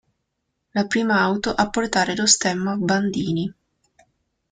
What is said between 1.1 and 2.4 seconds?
auto a portare lo